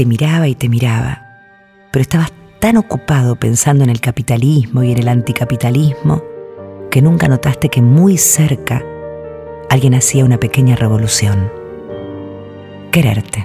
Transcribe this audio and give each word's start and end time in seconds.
te 0.00 0.06
miraba 0.06 0.48
y 0.48 0.54
te 0.54 0.70
miraba, 0.70 1.26
pero 1.90 2.00
estabas 2.00 2.32
tan 2.58 2.78
ocupado 2.78 3.36
pensando 3.36 3.84
en 3.84 3.90
el 3.90 4.00
capitalismo 4.00 4.82
y 4.82 4.92
en 4.92 4.98
el 4.98 5.08
anticapitalismo 5.08 6.24
que 6.90 7.02
nunca 7.02 7.28
notaste 7.28 7.68
que 7.68 7.82
muy 7.82 8.16
cerca 8.16 8.82
alguien 9.68 9.92
hacía 9.92 10.24
una 10.24 10.40
pequeña 10.40 10.74
revolución. 10.74 11.52
Quererte. 12.90 13.44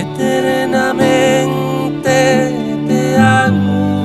eternamente 0.00 2.16
te 2.86 3.16
amo. 3.16 4.04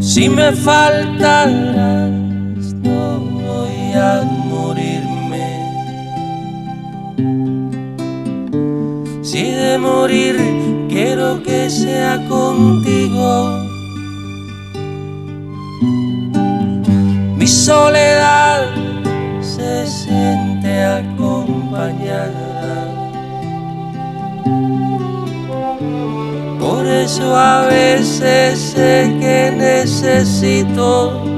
Si 0.00 0.28
me 0.30 0.52
faltaras, 0.52 2.10
no 2.82 3.20
voy 3.20 3.92
a 3.94 4.22
morirme. 4.48 5.46
Si 9.22 9.42
de 9.42 9.78
morir 9.78 10.36
quiero 10.88 11.42
que 11.42 11.68
sea 11.68 12.26
contigo. 12.28 13.45
soledad 17.66 18.68
se 19.40 19.84
siente 19.88 20.84
acompañada. 20.84 22.46
Por 26.60 26.86
eso 26.86 27.36
a 27.36 27.66
veces 27.66 28.60
sé 28.60 29.16
que 29.20 29.52
necesito 29.56 31.35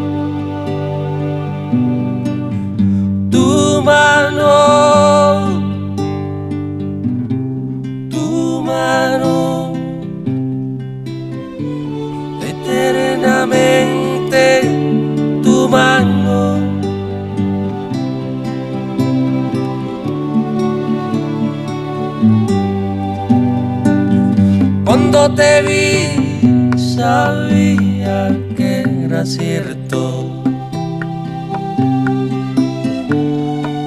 Cuando 25.19 25.35
te 25.35 25.63
vi, 25.63 26.79
sabía 26.79 28.31
que 28.57 28.83
era 28.83 29.27
cierto. 29.27 30.45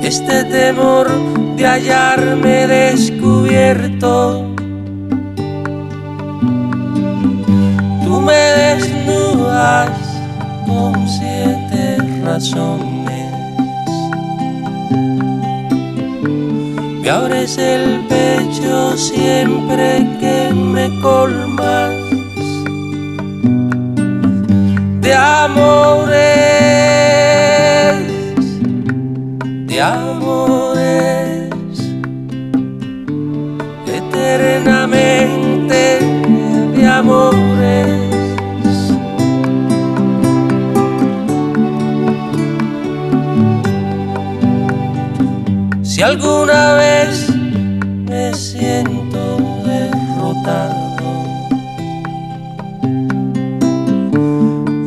Este 0.03 0.43
temor 0.43 1.07
de 1.55 1.65
hallarme 1.65 2.67
descubierto. 2.67 4.45
Tú 8.03 8.19
me 8.19 8.43
desnudas 8.63 9.89
con 10.67 11.07
siete 11.07 11.97
razones. 12.25 12.90
Me 17.01 17.09
abres 17.09 17.57
el 17.57 18.05
pecho 18.07 18.95
siempre 18.95 20.07
que 20.19 20.53
me 20.53 20.87
colmas 21.01 21.89
de 25.01 25.13
amores, 25.15 26.11
de 29.67 29.81
amores 29.81 31.49
eternamente. 33.87 35.20
Alguna 46.11 46.73
vez 46.73 47.29
me 48.09 48.33
siento 48.33 49.37
derrotado. 49.63 51.07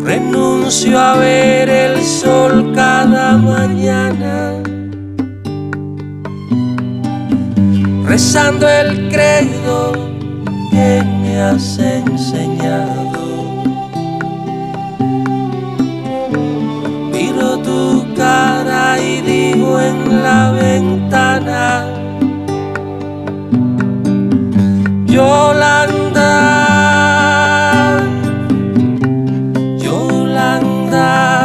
Renuncio 0.05 1.01
a 1.01 1.15
ver 1.17 1.71
el 1.71 2.03
sol 2.03 2.73
cada 2.75 3.39
mañana. 3.39 4.53
Rezando 8.05 8.69
el 8.69 9.09
credo 9.09 9.93
que 10.71 11.03
me 11.23 11.41
has 11.41 11.79
enseñado. 11.79 13.25
Miro 17.11 17.59
tu 17.61 18.15
cara 18.15 19.01
y 19.01 19.23
en 19.87 20.23
la 20.23 20.51
ventana. 20.53 21.85
Yolanda, 25.07 26.33
Yolanda. 29.87 31.44